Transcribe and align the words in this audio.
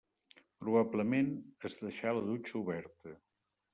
Probablement, 0.63 1.29
es 1.71 1.77
deixà 1.85 2.15
la 2.21 2.25
dutxa 2.31 2.59
oberta. 2.65 3.15